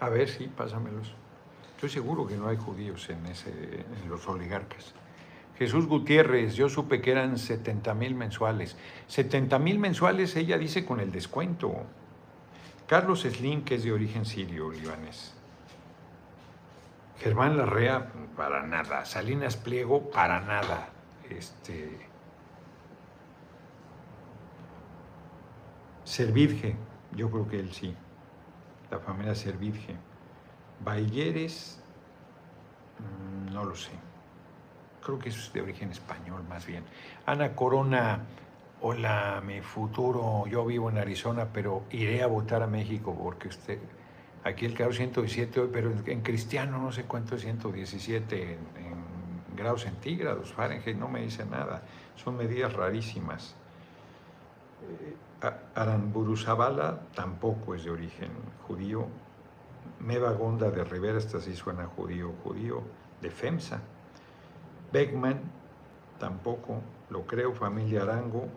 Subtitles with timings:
[0.00, 1.14] A ver, sí, pásamelos.
[1.74, 4.94] Estoy seguro que no hay judíos en, ese, en los oligarcas.
[5.58, 8.76] Jesús Gutiérrez, yo supe que eran 70 mil mensuales.
[9.06, 11.74] 70 mil mensuales, ella dice con el descuento.
[12.86, 15.34] Carlos Slim, que es de origen sirio, libanés.
[17.18, 19.04] Germán Larrea, para nada.
[19.06, 20.90] Salinas Pliego, para nada.
[21.30, 21.98] Este.
[26.04, 26.76] Servirge,
[27.12, 27.96] yo creo que él sí.
[28.90, 29.96] La familia Servirge.
[30.84, 31.80] Bayeres,
[32.98, 33.92] mm, no lo sé
[35.06, 36.82] creo que es de origen español más bien.
[37.26, 38.24] Ana Corona,
[38.80, 43.78] hola, mi futuro, yo vivo en Arizona, pero iré a votar a México porque usted,
[44.42, 48.58] aquí el carro 117 hoy, pero en, cristiano no sé cuánto es 117 en,
[49.56, 51.82] grados centígrados, Fahrenheit, no me dice nada,
[52.16, 53.54] son medidas rarísimas.
[54.82, 55.16] Eh,
[55.74, 58.30] Aranburuzabala tampoco es de origen
[58.66, 59.06] judío.
[60.00, 62.82] Meva Gonda de Rivera, esta sí suena judío, judío,
[63.20, 63.80] de FEMSA,
[64.92, 65.40] Beckman,
[66.18, 68.48] tampoco, lo creo, familia Arango,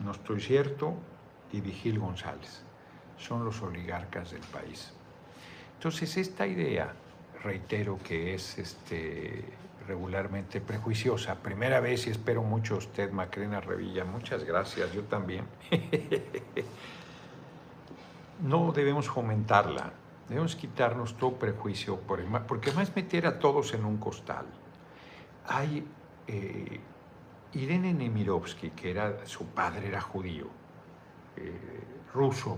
[0.00, 0.94] no estoy cierto,
[1.52, 2.62] y Vigil González.
[3.18, 4.92] Son los oligarcas del país.
[5.74, 6.92] Entonces, esta idea,
[7.42, 9.44] reitero que es este,
[9.86, 15.46] regularmente prejuiciosa, primera vez y espero mucho usted, Macrina Revilla, muchas gracias, yo también.
[18.42, 19.92] no debemos fomentarla,
[20.28, 24.46] Debemos quitarnos todo prejuicio, por porque más meter a todos en un costal.
[25.46, 25.86] Hay
[26.26, 26.80] eh,
[27.52, 30.46] Irene Nemirovsky, que era, su padre era judío,
[31.36, 31.52] eh,
[32.14, 32.56] ruso.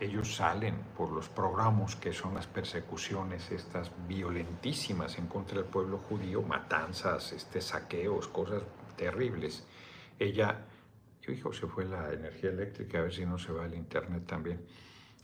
[0.00, 5.98] Ellos salen por los programas que son las persecuciones estas violentísimas en contra del pueblo
[5.98, 8.62] judío, matanzas, este, saqueos, cosas
[8.96, 9.66] terribles.
[10.18, 10.64] Ella,
[11.20, 14.24] yo hijo, se fue la energía eléctrica, a ver si no se va el internet
[14.26, 14.60] también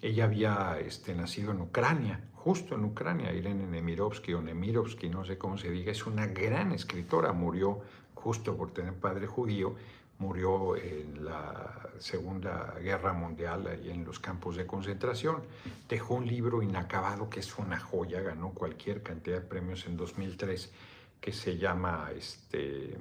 [0.02, 5.38] ella había este, nacido en Ucrania, justo en Ucrania, Irene Nemirovsky o Nemirovsky, no sé
[5.38, 7.80] cómo se diga, es una gran escritora, murió
[8.14, 9.74] justo por tener padre judío,
[10.18, 15.42] murió en la Segunda Guerra Mundial y en los campos de concentración.
[15.88, 20.72] Dejó un libro inacabado que es una joya, ganó cualquier cantidad de premios en 2003,
[21.20, 22.98] que se llama este,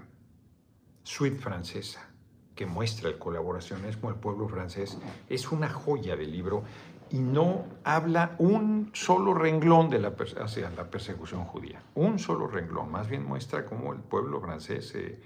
[1.03, 2.09] Suite Francesa
[2.55, 4.97] que muestra el colaboracionismo del pueblo francés,
[5.29, 6.63] es una joya de libro
[7.11, 12.89] y no habla un solo renglón de la, hacia la persecución judía, un solo renglón,
[12.91, 15.19] más bien muestra cómo el pueblo francés se,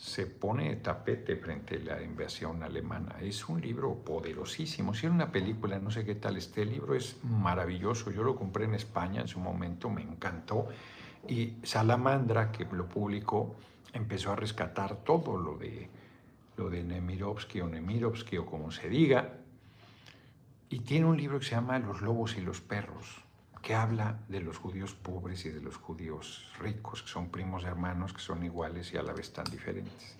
[0.00, 3.16] se pone tapete frente a la invasión alemana.
[3.20, 7.22] Es un libro poderosísimo, si era una película, no sé qué tal este libro es
[7.22, 10.68] maravilloso, yo lo compré en España en su momento, me encantó,
[11.28, 13.56] y Salamandra, que lo publicó,
[13.92, 15.90] empezó a rescatar todo lo de
[16.56, 19.34] lo de Nemirovsky o Nemirovsky o como se diga,
[20.70, 23.22] y tiene un libro que se llama Los lobos y los perros,
[23.62, 28.12] que habla de los judíos pobres y de los judíos ricos, que son primos hermanos,
[28.12, 30.16] que son iguales y a la vez tan diferentes.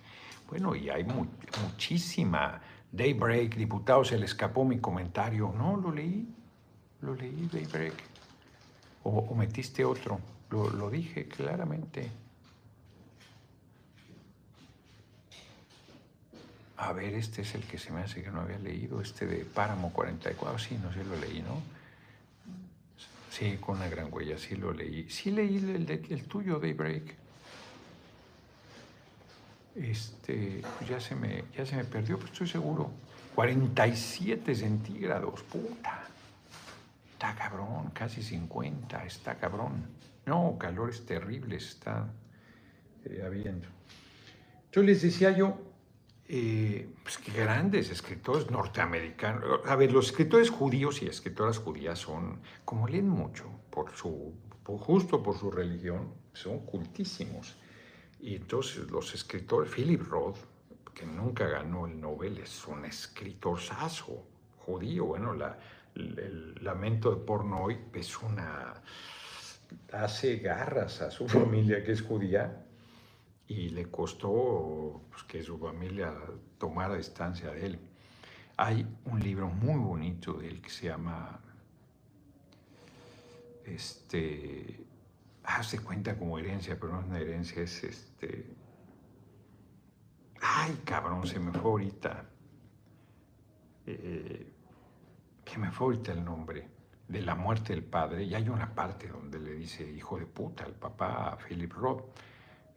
[0.49, 2.61] Bueno, y hay muchísima.
[2.93, 5.55] Daybreak, diputado, se le escapó mi comentario.
[5.57, 6.29] No, lo leí,
[7.03, 7.95] lo leí, Daybreak.
[9.05, 12.11] O, metiste otro, lo, lo dije claramente.
[16.81, 19.45] a ver, este es el que se me hace que no había leído, este de
[19.45, 21.61] Páramo 44, sí, no sé, lo leí, ¿no?
[23.31, 25.09] Sí, con una gran huella, sí lo leí.
[25.09, 27.15] Sí leí el, el tuyo, Daybreak.
[29.77, 32.91] Este, pues ya se, me, ya se me perdió, pues estoy seguro.
[33.35, 36.05] 47 centígrados, puta.
[37.13, 39.87] Está cabrón, casi 50, está cabrón.
[40.27, 42.09] No, calores terribles está
[43.05, 43.69] eh, habiendo.
[44.73, 45.57] Yo les decía yo,
[46.33, 49.67] eh, pues qué grandes escritores norteamericanos.
[49.67, 54.33] A ver, los escritores judíos y escritoras judías son, como leen mucho, por su,
[54.65, 57.57] justo por su religión, son cultísimos.
[58.21, 60.37] Y entonces los escritores, Philip Roth,
[60.95, 64.25] que nunca ganó el Nobel, es un escritor saso,
[64.59, 65.07] judío.
[65.07, 65.35] Bueno,
[65.97, 68.81] el, lamento de Pornoy es una...
[69.93, 72.70] hace garras a su familia que es judía
[73.51, 76.15] y le costó pues, que su familia
[76.57, 77.81] tomara distancia de él.
[78.57, 81.41] Hay un libro muy bonito de él que se llama,
[83.65, 84.87] este,
[85.43, 88.55] hace cuenta como herencia, pero no es una herencia, es este,
[90.41, 92.31] ay cabrón, se me fue ahorita,
[93.87, 94.53] eh,
[95.45, 96.69] que me fue ahorita el nombre,
[97.09, 100.63] de la muerte del padre, y hay una parte donde le dice hijo de puta
[100.63, 102.05] al papá Philip Roth,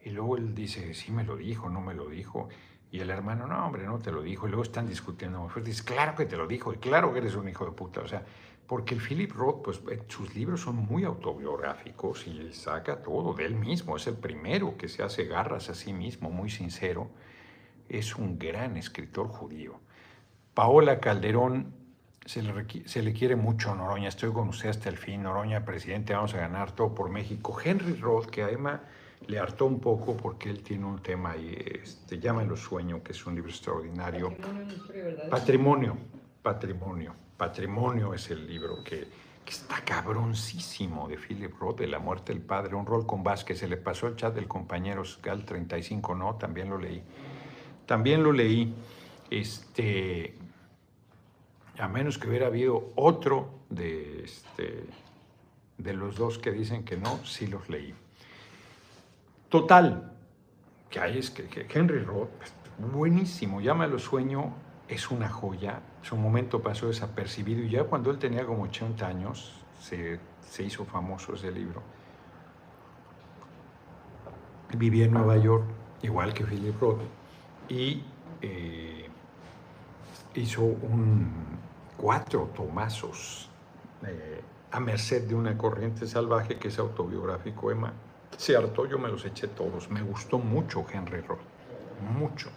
[0.04, 2.48] y luego él dice, sí me lo dijo, no me lo dijo.
[2.90, 4.46] Y el hermano, no, hombre, no te lo dijo.
[4.46, 5.70] Y luego están discutiendo muy fuerte.
[5.70, 8.02] Dice, claro que te lo dijo, y claro que eres un hijo de puta.
[8.02, 8.22] O sea,
[8.66, 13.46] porque el Philip Roth, pues eh, sus libros son muy autobiográficos y saca todo de
[13.46, 17.10] él mismo, es el primero que se hace garras a sí mismo, muy sincero,
[17.88, 19.80] es un gran escritor judío.
[20.54, 21.74] Paola Calderón,
[22.24, 26.14] se le, se le, quiere mucho Noroña, estoy con usted hasta el fin, Noroña, presidente,
[26.14, 27.58] vamos a ganar todo por México.
[27.62, 28.80] Henry Roth, que además
[29.26, 33.26] le hartó un poco porque él tiene un tema ahí, este, Llámalo Sueño, que es
[33.26, 34.30] un libro extraordinario.
[35.30, 35.96] Patrimonio, patrimonio,
[36.42, 39.08] patrimonio, patrimonio es el libro que,
[39.44, 43.58] que, está cabroncísimo de Philip Roth, de la muerte del padre, un rol con Vázquez,
[43.58, 47.02] se le pasó el chat del compañero Gal 35, no, también lo leí.
[47.86, 48.74] También lo leí,
[49.30, 50.36] este,
[51.78, 54.86] a menos que hubiera habido otro de, este,
[55.78, 57.94] de los dos que dicen que no, sí los leí.
[59.54, 60.10] Total,
[60.90, 62.52] que hay es que, Henry Roth, pues,
[62.92, 64.52] buenísimo, llámalo sueño,
[64.88, 65.80] es una joya.
[66.02, 70.18] Su momento pasó desapercibido y ya cuando él tenía como 80 años se,
[70.58, 71.84] hizo famoso ese libro.
[74.76, 75.66] Vivía en Nueva York,
[76.02, 77.02] igual que Philip Roth,
[77.68, 78.02] y
[78.42, 79.08] eh,
[80.34, 81.30] hizo un,
[81.96, 83.48] cuatro tomazos
[84.04, 84.42] eh,
[84.72, 87.92] a merced de una corriente salvaje que es autobiográfico, Emma
[88.36, 89.88] Cierto, yo me los eché todos.
[89.90, 91.38] Me gustó mucho Henry Roth,
[92.18, 92.50] mucho.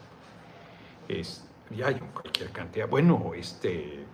[1.08, 2.88] Es, y hay cualquier cantidad.
[2.88, 4.06] Bueno, este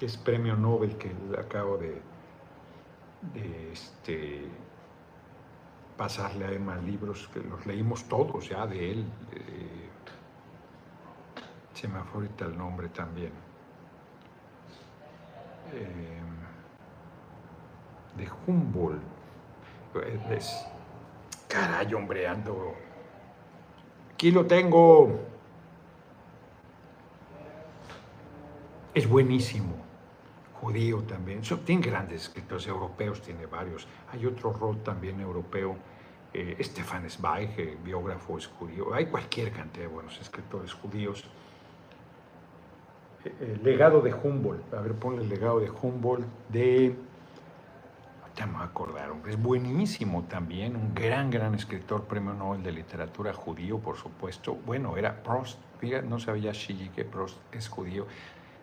[0.00, 2.00] es premio Nobel que acabo de,
[3.72, 4.48] este,
[5.96, 9.06] pasarle a Emma libros que los leímos todos ya de él.
[11.72, 13.32] se me ahorita el nombre también.
[15.72, 16.20] Eh,
[18.16, 19.13] de Humboldt
[20.00, 20.66] es,
[21.48, 22.74] caray, hombre, ando.
[24.12, 25.20] Aquí lo tengo.
[28.94, 29.74] Es buenísimo.
[30.60, 31.42] Judío también.
[31.64, 33.86] tiene grandes escritores europeos, tiene varios.
[34.12, 35.76] Hay otro rol también europeo.
[36.32, 38.92] Eh, Stefan Zweig, biógrafo es judío.
[38.94, 41.24] Hay cualquier cantidad de buenos escritores judíos.
[43.24, 44.72] Eh, el legado de Humboldt.
[44.74, 46.96] A ver, ponle el legado de Humboldt de
[48.36, 53.78] ya me acordar, es buenísimo también, un gran, gran escritor, premio Nobel de literatura judío,
[53.78, 54.58] por supuesto.
[54.66, 58.06] Bueno, era Prost, fíjate, no sabía Shigi que Prost es judío,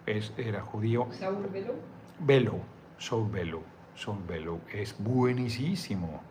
[0.06, 1.08] es, era judío.
[1.12, 1.76] ¿Saul Bellow?
[2.20, 2.60] Bellow,
[2.98, 3.64] Saul Bellow,
[3.96, 6.22] Saul Bellow, es buenísimo.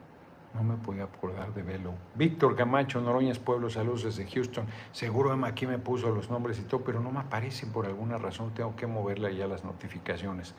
[0.52, 1.94] No me podía acordar de Bellow.
[2.16, 4.66] Víctor Camacho, Noroñas Pueblo, saludos desde Houston.
[4.90, 8.18] Seguro Emma aquí me puso los nombres y todo, pero no me aparecen por alguna
[8.18, 10.54] razón, tengo que moverle ya las notificaciones.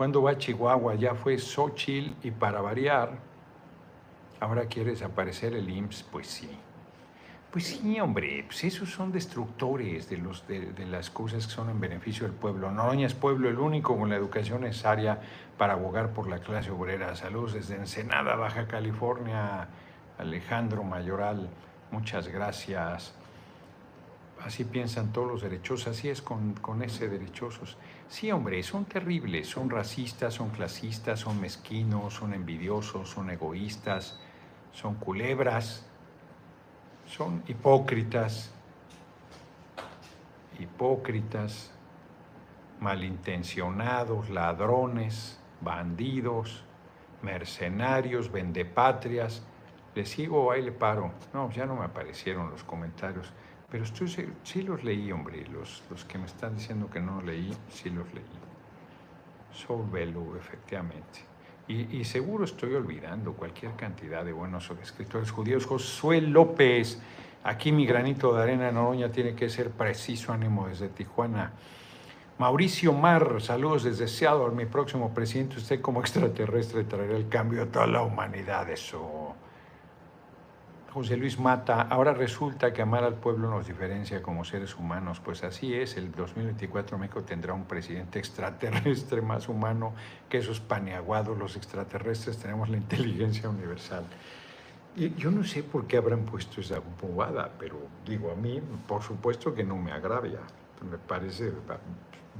[0.00, 0.94] Cuando va a Chihuahua?
[0.94, 3.18] Ya fue Xochitl y para variar,
[4.40, 6.48] ahora quiere desaparecer el IMSS, pues sí.
[7.50, 11.80] Pues sí, hombre, pues esos son destructores de, los, de, las cosas que son en
[11.80, 12.70] beneficio del pueblo.
[12.70, 15.20] Noroña es pueblo el único con la educación necesaria
[15.58, 17.14] para abogar por la clase obrera.
[17.14, 19.68] Saludos desde Ensenada, Baja California,
[20.16, 21.50] Alejandro Mayoral,
[21.90, 23.12] muchas gracias.
[24.42, 27.76] Así piensan todos los derechosos, así es con, con ese derechosos.
[28.10, 34.18] Sí, hombre, son terribles, son racistas, son clasistas, son mezquinos, son envidiosos, son egoístas,
[34.72, 35.86] son culebras,
[37.06, 38.50] son hipócritas,
[40.58, 41.70] hipócritas,
[42.80, 46.64] malintencionados, ladrones, bandidos,
[47.22, 49.44] mercenarios, vendepatrias.
[49.94, 51.12] Le sigo, ahí le paro.
[51.32, 53.32] No, ya no me aparecieron los comentarios.
[53.70, 54.08] Pero estoy,
[54.42, 55.46] sí los leí, hombre.
[55.46, 58.24] Los, los que me están diciendo que no leí, sí los leí.
[59.52, 61.20] Soul Bellu, efectivamente.
[61.68, 65.66] Y, y, seguro estoy olvidando cualquier cantidad de buenos escritores judíos.
[65.66, 67.00] Josué López,
[67.44, 71.52] aquí mi granito de arena en Noroña tiene que ser preciso ánimo desde Tijuana.
[72.38, 75.58] Mauricio Mar, saludos desde Seattle, mi próximo presidente.
[75.58, 78.68] Usted como extraterrestre traerá el cambio a toda la humanidad.
[78.68, 79.36] Eso.
[80.92, 85.20] José Luis Mata, ahora resulta que amar al pueblo nos diferencia como seres humanos.
[85.20, 89.94] Pues así es, el 2024 México tendrá un presidente extraterrestre más humano
[90.28, 91.38] que esos paneaguados.
[91.38, 94.04] Los extraterrestres tenemos la inteligencia universal.
[94.96, 99.02] Y yo no sé por qué habrán puesto esa bobada, pero digo, a mí, por
[99.02, 100.40] supuesto que no me agravia.
[100.90, 101.52] Me parece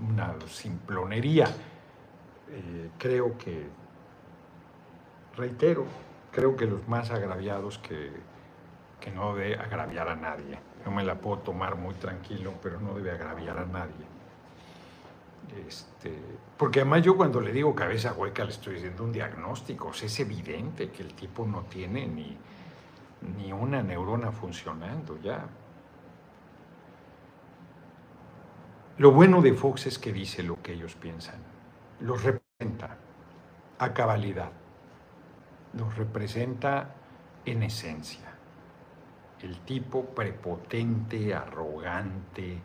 [0.08, 1.46] una simplonería.
[2.50, 3.68] Eh, creo que,
[5.36, 5.84] reitero,
[6.32, 8.10] creo que los más agraviados que
[9.00, 10.58] que no debe agraviar a nadie.
[10.84, 14.06] Yo me la puedo tomar muy tranquilo, pero no debe agraviar a nadie.
[15.66, 16.16] Este,
[16.56, 19.90] porque además yo cuando le digo cabeza hueca le estoy diciendo un diagnóstico.
[19.90, 22.36] es evidente que el tipo no tiene ni,
[23.36, 25.46] ni una neurona funcionando ya.
[28.98, 31.40] Lo bueno de Fox es que dice lo que ellos piensan.
[32.00, 32.96] los representa
[33.78, 34.52] a cabalidad,
[35.72, 36.94] los representa
[37.46, 38.39] en esencia.
[39.42, 42.58] El tipo prepotente, arrogante,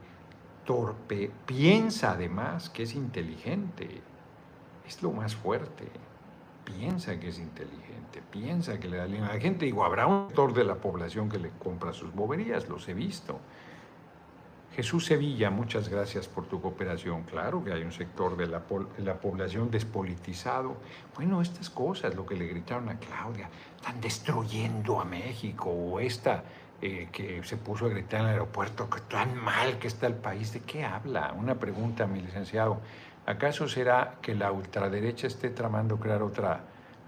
[0.65, 4.01] torpe, piensa además que es inteligente,
[4.86, 5.88] es lo más fuerte,
[6.65, 9.65] piensa que es inteligente, piensa que le da línea la gente.
[9.65, 13.39] Digo, habrá un sector de la población que le compra sus boberías, los he visto.
[14.75, 17.24] Jesús Sevilla, muchas gracias por tu cooperación.
[17.24, 18.60] Claro que hay un sector de la,
[19.22, 20.75] población despolitizado.
[21.15, 26.44] Bueno, estas cosas, lo que le gritaron a Claudia, están destruyendo a México, o esta
[26.82, 30.15] eh, que se puso a gritar en el aeropuerto, que tan mal que está el
[30.15, 31.34] país, ¿de qué habla?
[31.38, 32.79] Una pregunta, mi licenciado.
[33.25, 36.62] ¿Acaso será que la ultraderecha esté tramando crear otra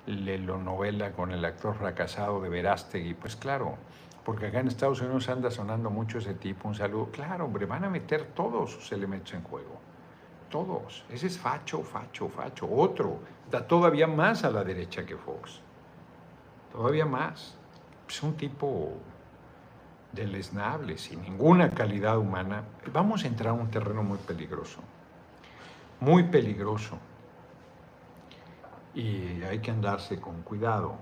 [0.07, 3.13] novela con el actor fracasado de Verástegui?
[3.13, 3.77] Pues claro,
[4.23, 7.11] porque acá en Estados Unidos anda sonando mucho ese tipo, un saludo.
[7.11, 9.79] Claro, hombre, van a meter todos sus elementos en juego.
[10.49, 11.03] Todos.
[11.09, 12.67] Ese es facho, facho, facho.
[12.71, 13.19] Otro.
[13.51, 15.61] Da todavía más a la derecha que Fox.
[16.71, 17.57] Todavía más.
[18.09, 18.93] Es un tipo
[20.17, 22.63] deleznable, sin ninguna calidad humana.
[22.91, 24.81] Vamos a entrar a un terreno muy peligroso.
[25.99, 26.97] Muy peligroso.
[28.93, 30.97] Y hay que andarse con cuidado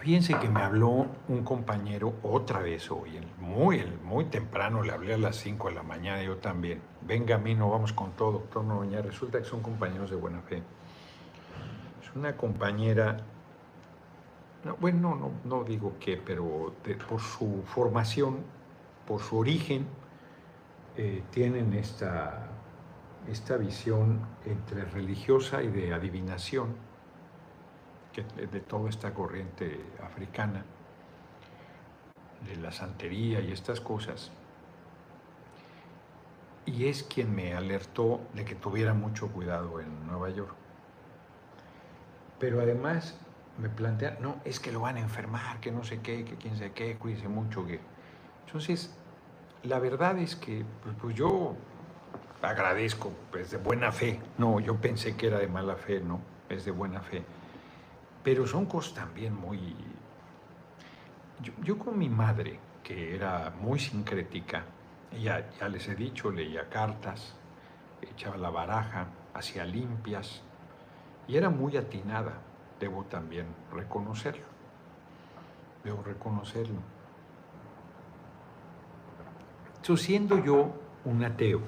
[0.00, 5.18] Fíjense que me habló un compañero otra vez hoy, muy, muy temprano, le hablé a
[5.18, 6.80] las 5 de la mañana, yo también.
[7.02, 9.02] Venga a mí, no vamos con todo, doctor Noroña.
[9.02, 10.62] Resulta que son compañeros de buena fe.
[12.02, 13.18] Es una compañera,
[14.80, 16.74] bueno, no, no, digo qué, pero
[17.08, 18.38] por su formación,
[19.06, 19.86] por su origen,
[20.96, 22.48] eh, tienen esta,
[23.28, 26.74] esta visión entre religiosa y de adivinación
[28.14, 30.64] de toda esta corriente africana,
[32.46, 34.30] de la santería y estas cosas.
[36.66, 40.54] Y es quien me alertó de que tuviera mucho cuidado en Nueva York.
[42.38, 43.18] Pero además
[43.58, 46.56] me plantea, no, es que lo van a enfermar, que no sé qué, que quién
[46.56, 47.66] sé qué, cuídese mucho.
[47.66, 47.80] Que...
[48.46, 48.94] Entonces,
[49.62, 51.54] la verdad es que pues, pues yo
[52.42, 54.20] agradezco, pues de buena fe.
[54.38, 57.22] No, yo pensé que era de mala fe, no, es de buena fe
[58.22, 59.74] pero son cosas también muy...
[61.62, 64.64] Yo, con mi madre, que era muy sincrética,
[65.10, 67.34] ella, ya les he dicho, leía cartas,
[68.02, 70.42] echaba la baraja, hacía limpias,
[71.26, 72.34] y era muy atinada,
[72.80, 74.44] debo también reconocerlo,
[75.84, 76.80] debo reconocerlo.
[79.76, 80.72] Entonces, siendo yo
[81.04, 81.60] un ateo,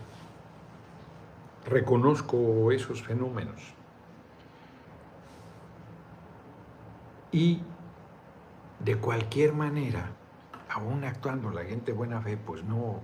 [1.67, 3.75] reconozco esos fenómenos
[7.33, 7.63] Y
[8.81, 10.11] de cualquier manera,
[10.69, 13.01] aún actuando la gente buena fe, pues no,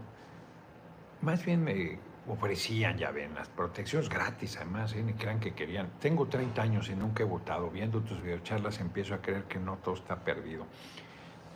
[1.23, 5.15] más bien me ofrecían, ya ven, las protecciones gratis, además, ¿eh?
[5.19, 5.91] crean que querían.
[6.01, 7.71] Tengo 30 años y nunca he votado.
[7.71, 10.67] Viendo tus videocharlas empiezo a creer que no todo está perdido.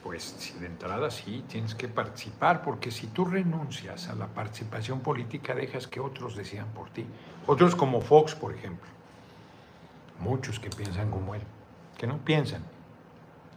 [0.02, 5.54] Pues de entrada sí, tienes que participar, porque si tú renuncias a la participación política,
[5.54, 7.06] dejas que otros decidan por ti.
[7.46, 8.90] Otros como Fox, por ejemplo.
[10.18, 11.42] Muchos que piensan como él
[12.02, 12.64] que no piensan,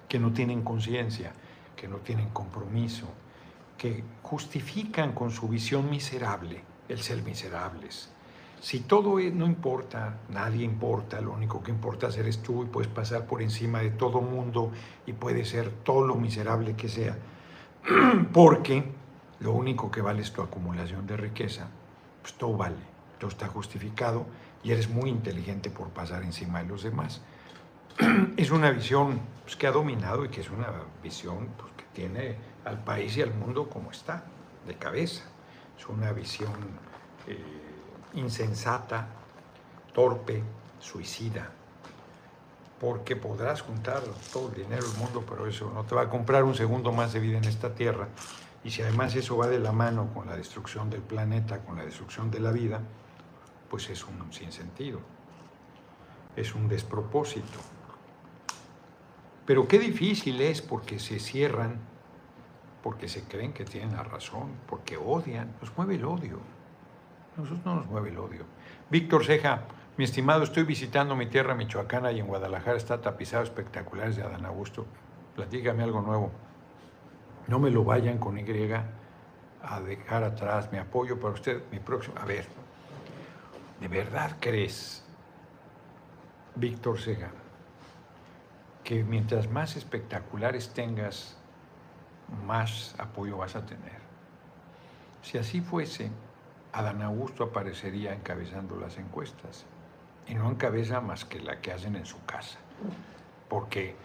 [0.07, 1.33] que no tienen conciencia,
[1.75, 3.07] que no tienen compromiso,
[3.75, 8.09] que justifican con su visión miserable el ser miserables.
[8.61, 13.25] Si todo no importa, nadie importa, lo único que importa eres tú y puedes pasar
[13.25, 14.71] por encima de todo mundo
[15.05, 17.15] y puedes ser todo lo miserable que sea,
[18.33, 18.83] porque
[19.39, 21.67] lo único que vale es tu acumulación de riqueza,
[22.21, 22.77] pues todo vale,
[23.19, 24.25] todo está justificado
[24.63, 27.21] y eres muy inteligente por pasar encima de los demás.
[28.37, 30.67] es una visión pues, que ha dominado y que es una
[31.03, 34.23] visión pues, que tiene al país y al mundo como está,
[34.65, 35.23] de cabeza.
[35.77, 36.53] Es una visión
[37.27, 37.43] eh,
[38.13, 39.07] insensata,
[39.93, 40.43] torpe,
[40.79, 41.51] suicida,
[42.79, 46.43] porque podrás juntar todo el dinero del mundo, pero eso no te va a comprar
[46.43, 48.07] un segundo más de vida en esta tierra.
[48.63, 51.85] Y si además eso va de la mano con la destrucción del planeta, con la
[51.85, 52.81] destrucción de la vida,
[53.69, 54.99] pues es un sinsentido,
[56.35, 57.59] es un despropósito.
[59.45, 61.79] Pero qué difícil es porque se cierran,
[62.85, 65.55] porque se creen que tienen la razón, porque odian.
[65.59, 66.37] Nos mueve el odio.
[67.35, 68.43] Nosotros no nos mueve el odio.
[68.91, 69.63] Víctor Ceja,
[69.97, 74.45] mi estimado, estoy visitando mi tierra michoacana y en Guadalajara está tapizado espectaculares de Adán
[74.45, 74.85] Augusto.
[75.35, 76.29] Platígame algo nuevo.
[77.47, 78.45] No me lo vayan con Y
[79.63, 80.71] a dejar atrás.
[80.71, 82.13] Mi apoyo para usted, mi próximo.
[82.21, 82.45] A ver,
[83.81, 85.03] ¿de verdad crees,
[86.53, 87.31] Víctor Ceja,
[88.83, 91.35] que mientras más espectaculares tengas,
[92.45, 93.99] más apoyo vas a tener.
[95.21, 96.09] Si así fuese,
[96.71, 99.65] Adán Augusto aparecería encabezando las encuestas.
[100.27, 102.57] Y no encabeza más que la que hacen en su casa.
[103.47, 103.95] Porque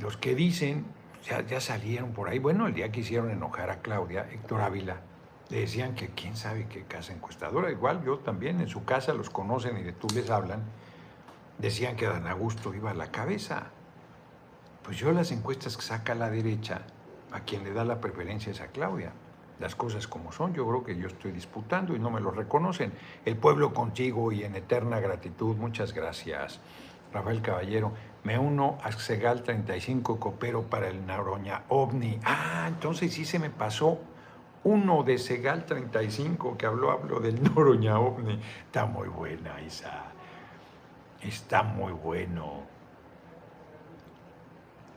[0.00, 0.86] los que dicen,
[1.24, 5.00] ya, ya salieron por ahí, bueno, el día que hicieron enojar a Claudia, Héctor Ávila,
[5.50, 7.70] le decían que quién sabe qué casa encuestadora.
[7.70, 10.62] Igual yo también en su casa los conocen y de tú les hablan.
[11.58, 13.68] Decían que Adán Augusto iba a la cabeza.
[14.82, 16.82] Pues yo las encuestas que saca la derecha,
[17.34, 19.12] a quien le da la preferencia es a Claudia
[19.60, 20.54] las cosas como son.
[20.54, 22.92] Yo creo que yo estoy disputando y no me lo reconocen.
[23.24, 25.56] El pueblo contigo y en eterna gratitud.
[25.56, 26.60] Muchas gracias,
[27.12, 27.92] Rafael Caballero.
[28.24, 32.20] Me uno a Segal 35, copero para el Naroña OVNI.
[32.24, 33.98] Ah, entonces sí se me pasó
[34.64, 38.40] uno de Segal 35 que habló, habló del Noroña OVNI.
[38.66, 40.04] Está muy buena Isa.
[41.20, 42.73] Está muy bueno.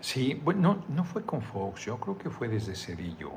[0.07, 3.33] Sí, bueno, no, fue con Fox, yo creo que fue desde Cedillo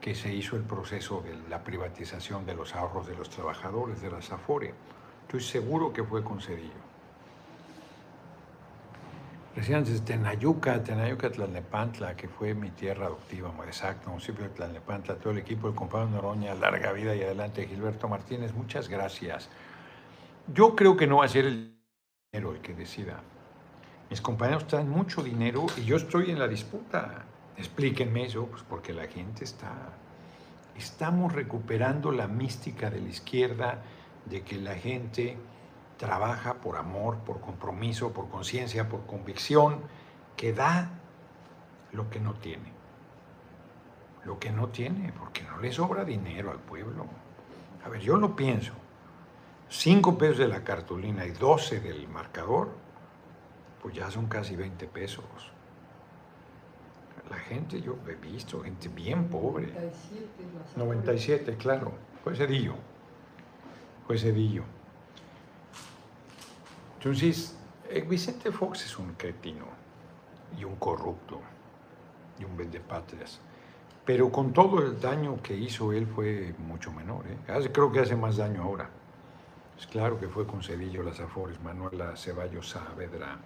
[0.00, 4.10] que se hizo el proceso de la privatización de los ahorros de los trabajadores de
[4.10, 4.72] la Zafore.
[5.26, 6.80] Estoy seguro que fue con Cedillo.
[9.54, 15.34] Decían desde Tenayuca, Tenayuca, Tlalnepantla, que fue mi tierra adoptiva, exacto, municipio de Tlalnepantla, todo
[15.34, 19.50] el equipo, el compadre Noroña, larga vida y adelante, Gilberto Martínez, muchas gracias.
[20.54, 21.78] Yo creo que no va a ser el
[22.32, 23.20] dinero el que decida.
[24.10, 27.26] Mis compañeros traen mucho dinero y yo estoy en la disputa.
[27.56, 29.72] Explíquenme eso, pues porque la gente está...
[30.76, 33.82] Estamos recuperando la mística de la izquierda
[34.26, 35.36] de que la gente
[35.98, 39.80] trabaja por amor, por compromiso, por conciencia, por convicción,
[40.36, 40.90] que da
[41.92, 42.72] lo que no tiene.
[44.24, 47.06] Lo que no tiene, porque no le sobra dinero al pueblo.
[47.84, 48.72] A ver, yo lo pienso.
[49.68, 52.70] Cinco pesos de la cartulina y 12 del marcador,
[53.82, 55.52] pues ya son casi 20 pesos
[57.28, 59.72] la gente, yo he visto gente bien pobre.
[60.76, 61.92] 97, claro.
[62.24, 62.74] Fue Cedillo.
[64.06, 64.64] Fue Cedillo.
[66.98, 67.56] Entonces,
[67.90, 69.66] eh, Vicente Fox es un cretino
[70.58, 71.40] y un corrupto
[72.38, 73.40] y un vendepatrias.
[74.04, 77.24] Pero con todo el daño que hizo él fue mucho menor.
[77.26, 77.70] ¿eh?
[77.72, 78.88] Creo que hace más daño ahora.
[79.78, 83.38] Es claro que fue con Cedillo las Afores, Manuela Ceballos Saavedra.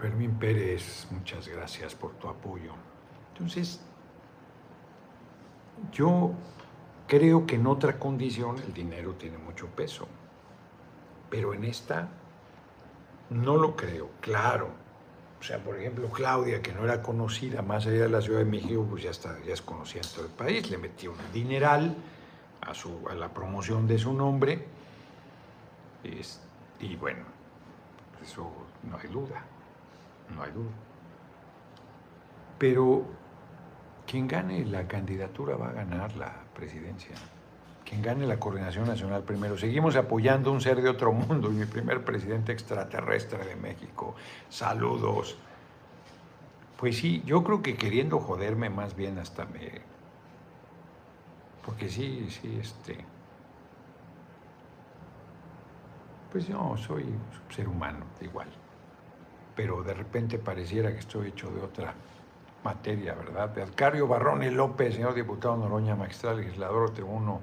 [0.00, 2.72] Fermín Pérez, muchas gracias por tu apoyo.
[3.34, 3.82] Entonces,
[5.92, 6.32] yo
[7.06, 10.08] creo que en otra condición el dinero tiene mucho peso,
[11.28, 12.08] pero en esta
[13.28, 14.70] no lo creo, claro.
[15.38, 18.46] O sea, por ejemplo, Claudia, que no era conocida más allá de la Ciudad de
[18.46, 21.94] México, pues ya, está, ya es conocida en todo el país, le metió un dineral
[22.62, 24.66] a, su, a la promoción de su nombre,
[26.80, 27.24] y bueno,
[28.22, 28.50] eso
[28.82, 29.44] no hay duda
[30.30, 30.70] no hay duda.
[32.58, 33.04] Pero
[34.06, 37.14] quien gane la candidatura va a ganar la presidencia.
[37.84, 39.56] Quien gane la coordinación nacional primero.
[39.56, 44.14] Seguimos apoyando un ser de otro mundo y mi primer presidente extraterrestre de México.
[44.48, 45.36] Saludos.
[46.76, 49.80] Pues sí, yo creo que queriendo joderme más bien hasta me...
[51.64, 53.04] Porque sí, sí, este...
[56.32, 57.06] Pues yo soy
[57.48, 58.48] ser humano, igual
[59.60, 61.92] pero de repente pareciera que estoy hecho de otra
[62.64, 63.50] materia, ¿verdad?
[63.50, 67.42] De Alcario Barrone López, señor diputado Noroña, magistral legislador, tribuno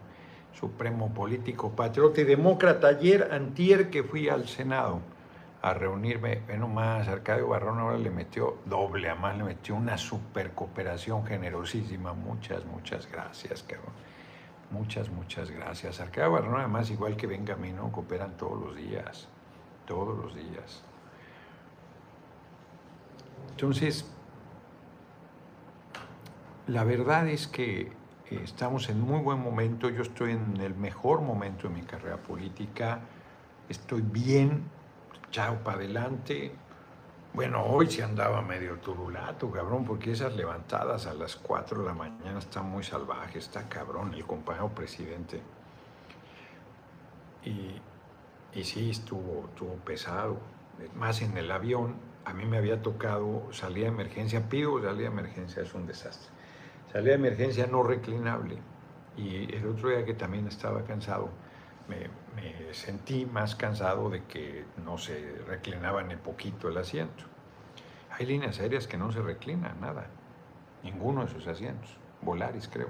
[0.52, 2.88] supremo político, patriota y demócrata.
[2.88, 5.00] Ayer, antier, que fui al Senado
[5.62, 10.54] a reunirme, bueno más, Arcadio Barrón ahora le metió doble, además le metió una super
[10.54, 12.14] cooperación generosísima.
[12.14, 13.94] Muchas, muchas gracias, cabrón.
[14.72, 16.00] Muchas, muchas gracias.
[16.00, 17.92] Arcadio Barrón, además, igual que mí, ¿no?
[17.92, 19.28] Cooperan todos los días,
[19.86, 20.84] todos los días.
[23.52, 24.06] Entonces,
[26.68, 27.82] la verdad es que
[28.30, 32.18] eh, estamos en muy buen momento, yo estoy en el mejor momento de mi carrera
[32.18, 33.00] política,
[33.70, 34.64] estoy bien,
[35.32, 36.52] chao para adelante.
[37.34, 41.94] Bueno, hoy se andaba medio turulato, cabrón, porque esas levantadas a las 4 de la
[41.94, 45.42] mañana están muy salvajes, está cabrón el compañero presidente.
[47.46, 47.80] Y,
[48.54, 50.38] y sí, estuvo, estuvo pesado,
[50.96, 51.96] más en el avión,
[52.28, 56.30] a mí me había tocado salida de emergencia, pido salida de emergencia, es un desastre.
[56.92, 58.58] Salida de emergencia no reclinable.
[59.16, 61.30] Y el otro día que también estaba cansado,
[61.88, 62.10] me,
[62.74, 67.24] sentí más cansado de que no se reclinaba ni poquito el asiento.
[68.12, 70.08] Hay líneas aéreas que no se reclinan, nada.
[70.84, 71.98] Ninguno de sus asientos.
[72.22, 72.90] Volaris, creo.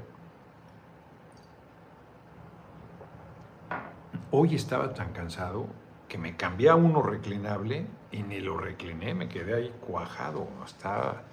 [4.31, 5.67] Hoy estaba tan cansado
[6.07, 10.47] que me cambié a uno reclinable y ni lo recliné, me quedé ahí cuajado.
[10.63, 11.23] Hasta.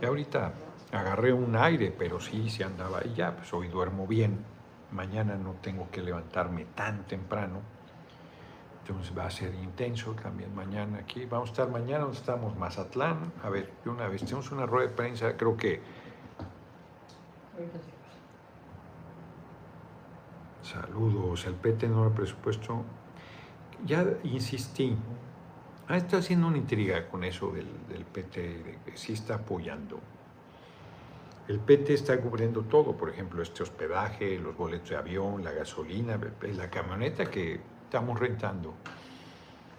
[0.00, 0.52] Y ahorita
[0.92, 4.44] agarré un aire, pero sí, sí andaba y ya, pues hoy duermo bien.
[4.92, 7.60] Mañana no tengo que levantarme tan temprano.
[8.80, 11.26] Entonces va a ser intenso también mañana aquí.
[11.26, 13.32] Vamos a estar mañana donde estamos, Mazatlán.
[13.42, 15.82] A ver, de una vez, tenemos una rueda de prensa, creo que...
[20.62, 22.84] Saludos, el PT no el presupuesto.
[23.84, 24.96] Ya insistí,
[25.88, 30.00] ah, está haciendo una intriga con eso del, del PT, de que sí está apoyando.
[31.48, 36.18] El PT está cubriendo todo, por ejemplo, este hospedaje, los boletos de avión, la gasolina,
[36.42, 38.74] la camioneta que estamos rentando,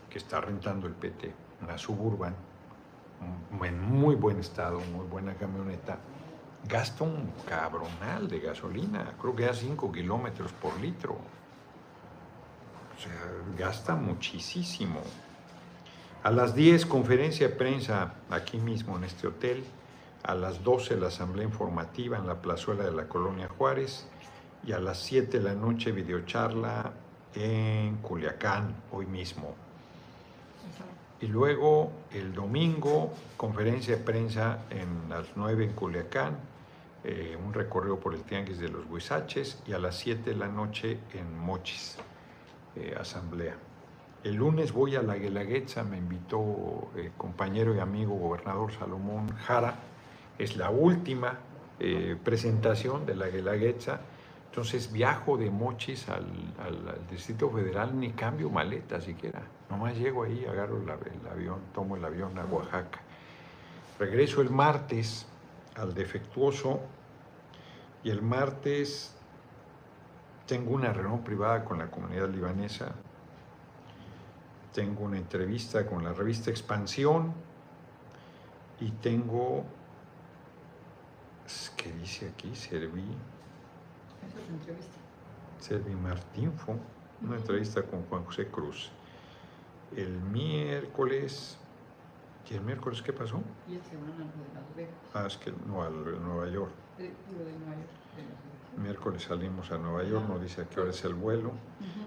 [0.10, 2.34] que está rentando el PT, una suburban,
[3.62, 6.00] en muy buen estado, muy buena camioneta,
[6.68, 11.18] gasta un cabronal de gasolina, creo que da 5 kilómetros por litro.
[13.58, 15.02] Gasta muchísimo.
[16.24, 19.64] A las 10, conferencia de prensa aquí mismo en este hotel.
[20.24, 24.06] A las 12, la asamblea informativa en la plazuela de la Colonia Juárez.
[24.66, 26.92] Y a las 7 de la noche, videocharla
[27.34, 29.56] en Culiacán, hoy mismo.
[31.20, 36.38] Y luego el domingo, conferencia de prensa en las 9 en Culiacán,
[37.04, 40.48] eh, un recorrido por el Tianguis de los Huizaches y a las 7 de la
[40.48, 41.98] noche en Mochis,
[42.80, 43.56] eh, asamblea.
[44.24, 49.30] El lunes voy a la Guelaguetza, me invitó el eh, compañero y amigo gobernador Salomón
[49.38, 49.76] Jara,
[50.38, 51.40] es la última
[52.24, 54.02] presentación de la Guelaguetza
[54.58, 56.26] entonces viajo de Mochis al,
[57.12, 59.44] Distrito Federal, ni cambio maleta siquiera.
[59.70, 60.90] Nomás llego ahí, agarro el,
[61.30, 63.00] avión, tomo el avión a Oaxaca.
[64.00, 65.28] Regreso el martes
[65.76, 66.80] al defectuoso
[68.04, 69.16] y el martes
[70.48, 72.94] tengo una reunión privada con la comunidad libanesa.
[74.74, 77.34] Tengo una entrevista con la revista Expansión
[78.80, 79.66] y tengo,
[81.76, 82.56] ¿qué dice aquí?
[82.56, 83.04] Serví
[84.28, 84.98] esa es entrevista.
[85.60, 86.76] Servi Martín fue
[87.22, 88.92] una entrevista con Juan José Cruz.
[89.96, 91.58] El miércoles,
[92.50, 93.42] ¿y el miércoles qué pasó?
[93.68, 94.94] Y semana lo de Las Vegas.
[95.14, 96.72] Ah, es que no, al Nueva York.
[97.00, 98.57] Eh, de Nueva York.
[98.78, 101.52] Miércoles salimos a Nueva York, nos dice a qué hora es el vuelo.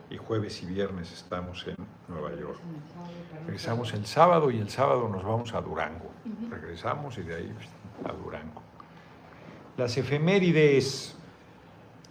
[0.09, 2.61] Y jueves y viernes estamos en Nueva York.
[3.45, 6.11] Regresamos el sábado y el sábado nos vamos a Durango.
[6.49, 7.55] Regresamos y de ahí
[8.05, 8.63] a Durango.
[9.77, 11.17] Las efemérides,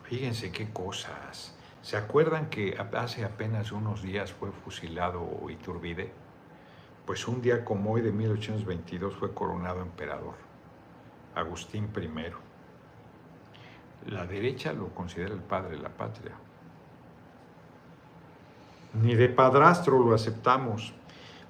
[0.03, 1.55] fíjense qué cosas.
[1.81, 6.11] ¿Se acuerdan que hace apenas unos días fue fusilado Iturbide?
[7.05, 10.35] Pues un día como hoy de 1822 fue coronado emperador,
[11.33, 12.48] Agustín I.
[14.07, 16.31] La derecha lo considera el padre de la patria.
[19.01, 20.93] Ni de padrastro lo aceptamos.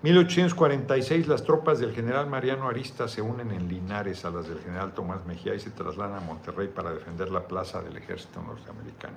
[0.02, 4.94] 1846 las tropas del general Mariano Arista se unen en Linares a las del general
[4.94, 9.16] Tomás Mejía y se trasladan a Monterrey para defender la plaza del ejército norteamericano.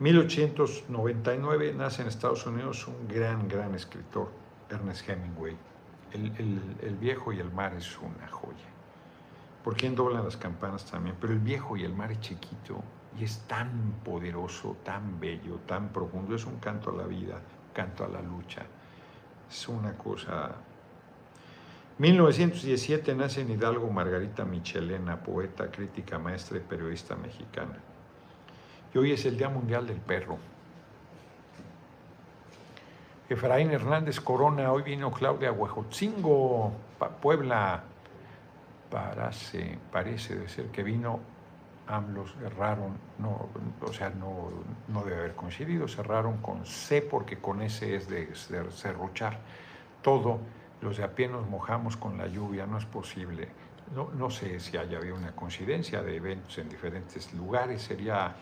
[0.00, 4.30] 1899 nace en Estados Unidos un gran, gran escritor,
[4.70, 5.56] Ernest Hemingway.
[6.12, 8.71] El, el- el viejo y el mar es una joya.
[9.62, 11.16] ¿Por quién doblan las campanas también?
[11.20, 12.82] Pero el viejo y el mar es chiquito
[13.18, 16.34] y es tan poderoso, tan bello, tan profundo.
[16.34, 17.40] Es un canto a la vida,
[17.72, 18.62] canto a la lucha.
[19.48, 20.52] Es una cosa...
[21.98, 27.78] 1917 nace en Hidalgo Margarita Michelena, poeta, crítica, maestra y periodista mexicana.
[28.92, 30.38] Y hoy es el Día Mundial del Perro.
[33.28, 36.72] Efraín Hernández Corona, hoy vino Claudia Huejotzingo,
[37.20, 37.84] Puebla.
[38.92, 41.18] Parece, parece de ser que vino,
[41.86, 43.48] AMLOS cerraron, no,
[43.80, 44.50] o sea, no,
[44.88, 49.38] no debe haber coincidido, cerraron con C porque con S es de, de serruchar.
[50.02, 50.40] Todo,
[50.82, 53.48] los de a pie nos mojamos con la lluvia, no es posible.
[53.94, 58.34] No, no sé si haya habido una coincidencia de eventos en diferentes lugares, sería,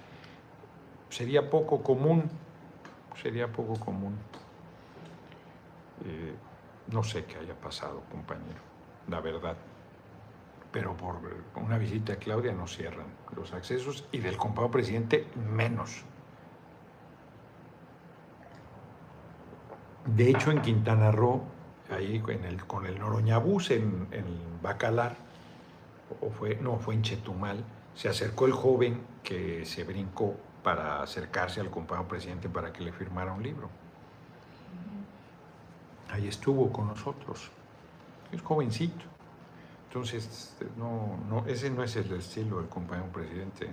[1.10, 2.28] sería poco común,
[3.22, 4.18] sería poco común.
[6.04, 6.34] Eh,
[6.88, 8.60] no sé qué haya pasado, compañero,
[9.06, 9.56] la verdad.
[10.72, 11.16] Pero por
[11.56, 13.06] una visita a Claudia no cierran
[13.36, 16.04] los accesos y del compañero presidente menos.
[20.06, 21.42] De hecho, en Quintana Roo,
[21.90, 22.22] ahí
[22.66, 24.24] con el Noroñabús en, en
[24.62, 25.16] Bacalar,
[26.20, 31.60] o fue, no, fue en Chetumal, se acercó el joven que se brincó para acercarse
[31.60, 33.68] al compañero presidente para que le firmara un libro.
[36.10, 37.50] Ahí estuvo con nosotros.
[38.32, 39.09] Es jovencito.
[39.90, 43.66] Entonces, no, no, ese no es el estilo del compañero presidente.
[43.66, 43.70] ¿eh?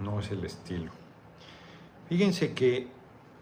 [0.00, 0.90] No es el estilo.
[2.08, 2.88] Fíjense que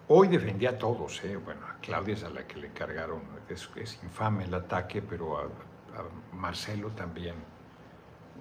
[0.08, 1.22] hoy defendía a todos.
[1.22, 1.37] ¿eh?
[1.37, 3.22] Bueno, a Claudia es a la que le cargaron.
[3.48, 3.68] Es,
[4.02, 7.37] infame el ataque, pero a, a Marcelo también.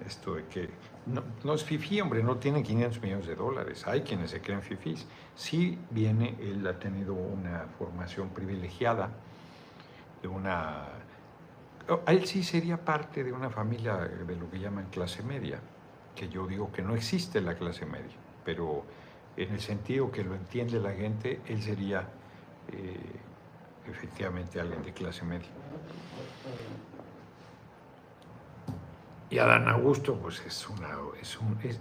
[0.04, 0.70] Esto de que
[1.06, 3.86] no, no, es FIFI, hombre, no tiene 500 millones de dólares.
[3.86, 5.06] Hay quienes se creen FIFIs.
[5.36, 9.10] Sí viene, él ha tenido una formación privilegiada,
[10.20, 10.88] de una...
[12.06, 15.60] Él sí sería parte de una familia de lo que llaman clase media,
[16.14, 18.84] que yo digo que no existe la clase media, pero
[19.36, 22.08] en el sentido que lo entiende la gente, él sería
[22.72, 22.96] eh,
[23.90, 25.48] efectivamente alguien de clase media.
[29.34, 30.96] Y Adán Augusto, pues es una,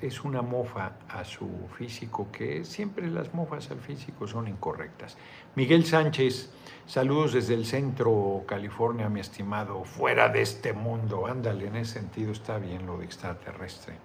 [0.01, 5.17] es, una mofa a su físico, que siempre las mofas al físico son incorrectas.
[5.53, 6.49] Miguel Sánchez,
[6.87, 11.27] saludos desde el centro California, mi estimado, fuera de este mundo.
[11.27, 13.97] Ándale, en ese sentido está bien lo de extraterrestre.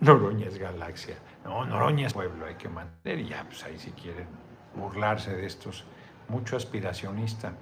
[0.00, 1.16] Noroña es galaxia.
[1.44, 3.26] No, Noroña es pueblo, hay que mantener.
[3.26, 4.28] Y ya, pues ahí si quieren
[4.74, 5.84] burlarse de estos,
[6.30, 7.52] mucho aspiracionista.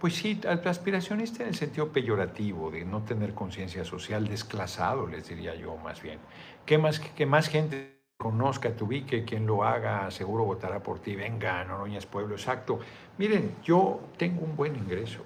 [0.00, 5.54] Pues sí, aspiracionista en el sentido peyorativo, de no tener conciencia social, desclasado, les diría
[5.54, 6.18] yo más bien.
[6.66, 11.16] Que más, que más gente conozca, te ubique, quien lo haga, seguro votará por ti.
[11.16, 12.78] Venga, Noroña es pueblo, exacto.
[13.16, 15.20] Miren, yo tengo un buen ingreso,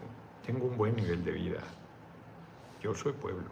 [0.46, 1.60] tengo un buen nivel de vida.
[2.80, 3.50] Yo soy pueblo.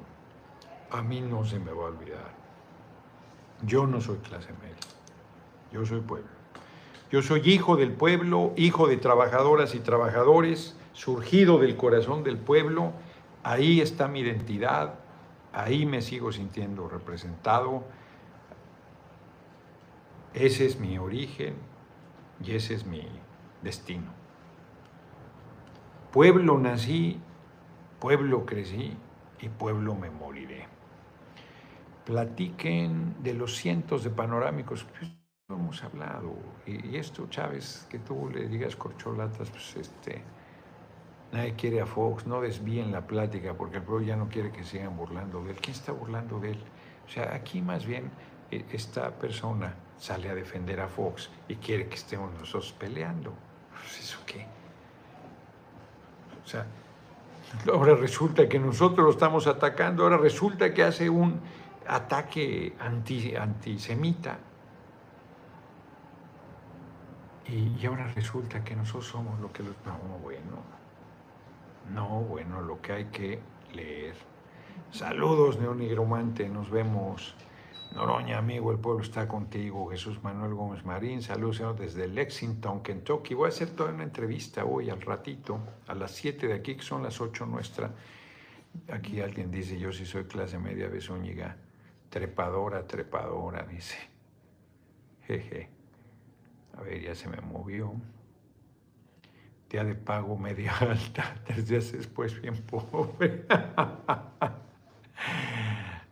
[0.91, 2.33] A mí no se me va a olvidar.
[3.63, 4.77] Yo no soy clase media.
[5.73, 6.29] Yo soy pueblo.
[7.11, 12.93] Yo soy hijo del pueblo, hijo de trabajadoras y trabajadores surgido del corazón del pueblo,
[13.45, 14.95] ahí está mi identidad,
[15.53, 17.85] ahí me sigo sintiendo representado,
[20.35, 21.55] ese es mi origen
[22.45, 23.07] y ese es mi
[23.63, 24.13] destino.
[26.11, 27.21] Pueblo nací,
[28.01, 28.97] pueblo crecí
[29.39, 30.67] y pueblo me moriré.
[32.07, 35.07] Platiquen de los cientos de panorámicos que
[35.49, 36.35] hemos hablado.
[36.67, 40.25] Y, esto, Chávez, que tú le digas corcholatas, pues este,
[41.33, 44.65] Nadie quiere a Fox, no desvíen la plática porque el pueblo ya no quiere que
[44.65, 45.57] sigan burlando de él.
[45.61, 46.59] ¿Quién está burlando de él?
[47.07, 48.11] O sea, aquí más bien
[48.51, 53.35] e, esta persona sale a defender a Fox y quiere que estemos nosotros peleando.
[53.71, 54.47] Pues, ¿Eso qué?
[56.45, 56.65] O sea,
[57.71, 61.41] ahora resulta que nosotros lo estamos atacando, ahora resulta que hace un
[61.87, 64.39] ataque anti, antisemita.
[67.47, 69.75] Y, y ahora resulta que nosotros somos lo que los...
[69.85, 70.78] No, bueno.
[71.93, 73.41] No, bueno, lo que hay que
[73.73, 74.15] leer.
[74.91, 77.35] Saludos, neonigromante, nos vemos.
[77.95, 79.91] Noroña, amigo, el pueblo está contigo.
[79.91, 83.35] Jesús Manuel Gómez Marín, saludos desde Lexington, Kentucky.
[83.35, 86.83] Voy a hacer toda una entrevista hoy al ratito, a las 7 de aquí, que
[86.83, 87.91] son las 8 nuestra.
[88.93, 91.57] Aquí alguien dice, yo sí soy clase media Zúñiga.
[92.11, 93.99] Trepadora, trepadora, dice.
[95.27, 95.71] Jeje.
[96.77, 97.95] A ver, ya se me movió
[99.69, 103.47] día de pago media alta, tres días después bien pobre.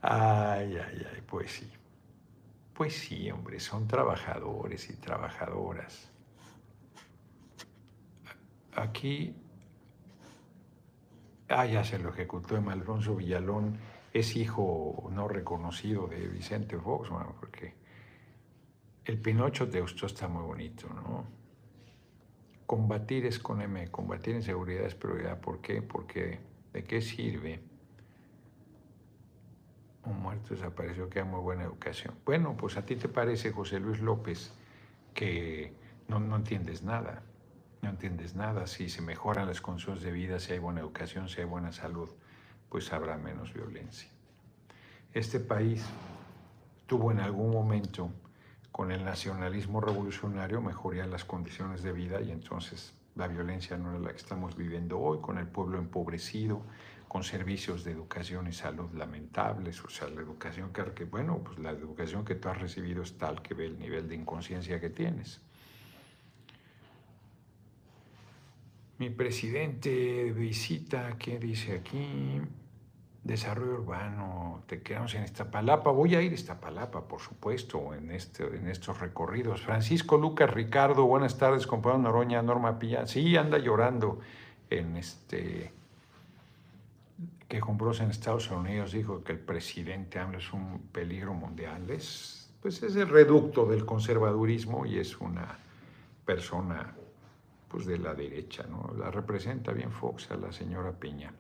[0.09, 1.69] Ay, ay, ay, pues sí.
[2.73, 6.13] Pues sí, hombre, son trabajadores y trabajadoras.
[8.77, 9.35] Aquí,
[11.49, 13.79] ah, ya se lo ejecutó Alfonso Villalón,
[14.13, 17.75] es hijo no reconocido de Vicente Fox, porque
[19.07, 21.46] el Pinocho de Eusto está muy bonito, ¿no?
[22.67, 25.41] Combatir es con M, combatir inseguridad es prioridad.
[25.41, 25.83] ¿Por qué?
[25.83, 26.41] Porque
[26.73, 27.61] ¿de qué sirve?
[30.05, 32.15] Un muerto desapareció que hay muy buena educación.
[32.25, 34.53] Bueno, pues a ti te parece, José Luis López,
[35.15, 35.73] que
[36.09, 37.23] no, no entiendes nada.
[37.83, 38.67] No entiendes nada.
[38.67, 42.11] Si se mejoran las condiciones de vida, si hay buena educación, si hay buena salud,
[42.69, 44.11] pues habrá menos violencia.
[45.13, 45.85] Este país
[46.87, 48.11] tuvo en algún momento
[48.77, 54.03] con el nacionalismo revolucionario mejoría las condiciones de vida y entonces la violencia no es
[54.03, 56.61] la que estamos viviendo hoy, con el pueblo empobrecido,
[57.09, 61.71] con servicios de educación y salud lamentables, o sea, la educación que, bueno, pues la
[61.71, 65.41] educación que tú has recibido es tal que ve el nivel de inconsciencia que tienes.
[68.99, 72.43] Mi presidente visita, ¿qué dice aquí?
[73.27, 78.45] Desarrollo urbano, te quedamos en Iztapalapa, voy a ir a Iztapalapa, por supuesto, en, este,
[78.45, 79.63] en estos recorridos.
[79.63, 84.21] Francisco Lucas Ricardo, buenas tardes, compañero Noroña, Norma Pilla, sí, anda llorando
[84.71, 85.73] en este,
[87.49, 92.51] que compró en Estados Unidos, dijo que el presidente AMLO es un peligro mundial, es,
[92.61, 95.59] pues es el reducto del conservadurismo y es una
[96.25, 96.96] persona
[97.77, 98.95] pues de la derecha, ¿no?
[98.97, 101.35] La representa bien Fox a la señora Piña.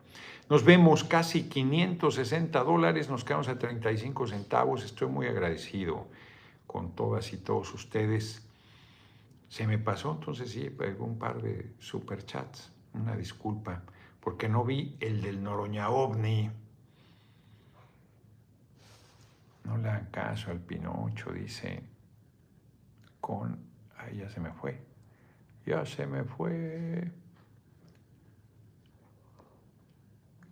[0.51, 6.09] Nos vemos casi 560 dólares, nos quedamos a 35 centavos, estoy muy agradecido
[6.67, 8.47] con todas y todos ustedes.
[9.49, 13.85] Se me pasó entonces sí, un par de superchats, una disculpa
[14.21, 16.51] porque no vi el del Noroña OVNI.
[19.65, 21.83] No le hagan caso al Pinocho, dice,
[23.23, 23.59] con...
[23.97, 24.96] Ahí ya se me fue.
[25.67, 27.11] Ya se me fue.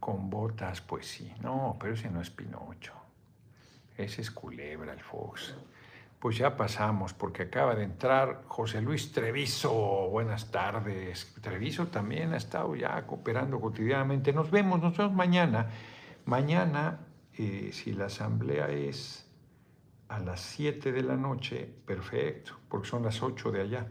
[0.01, 1.33] Con botas, pues sí.
[1.41, 2.93] No, pero ese no es Pinocho.
[3.97, 5.55] Ese es Culebra, el Fox.
[6.19, 10.09] Pues ya pasamos, porque acaba de entrar José Luis Treviso.
[10.11, 11.33] Buenas tardes.
[11.41, 14.33] Treviso también ha estado ya cooperando cotidianamente.
[14.33, 15.69] Nos vemos, nos vemos mañana.
[16.25, 16.99] Mañana,
[17.35, 19.31] eh, si la asamblea es
[20.09, 23.87] a las 7 de la noche, perfecto, porque son las 8 de allá.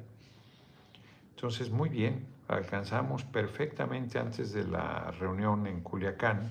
[1.43, 6.49] Entonces, muy bien, alcanzamos perfectamente antes de la reunión en Culiacán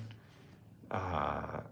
[0.91, 1.63] a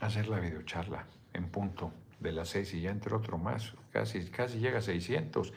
[0.00, 4.58] hacer la videocharla en punto de las seis y ya entre otro más, casi, casi
[4.58, 5.54] llega a 600.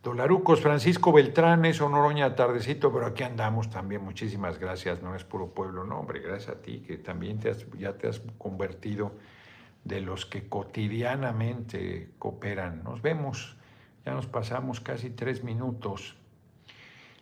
[0.00, 4.04] Dolarucos, Francisco Beltrán, eso Noroña tardecito, pero aquí andamos también.
[4.04, 7.94] Muchísimas gracias, no es puro pueblo, no, hombre, gracias a ti que también te ya
[7.94, 9.10] te has convertido
[9.86, 12.82] de los que cotidianamente cooperan.
[12.82, 13.56] Nos vemos,
[14.04, 16.16] ya nos pasamos casi tres minutos.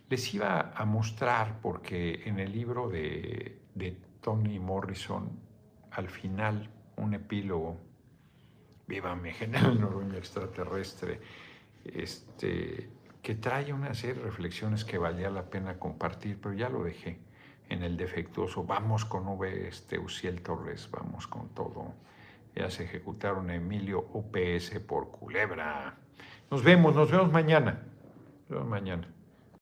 [0.09, 5.29] Les iba a mostrar, porque en el libro de, de Tony Morrison,
[5.91, 7.77] al final, un epílogo,
[8.87, 11.19] Viva mi general extraterrestre,
[11.85, 12.87] este,
[13.23, 17.17] que trae una serie de reflexiones que valía la pena compartir, pero ya lo dejé
[17.69, 18.63] en el defectuoso.
[18.63, 19.67] Vamos con V.
[19.67, 21.95] Este, Uciel Torres, vamos con todo.
[22.55, 25.97] Ya se ejecutaron Emilio UPS por Culebra.
[26.49, 27.83] Nos vemos, nos vemos mañana.
[28.47, 29.14] Nos vemos mañana.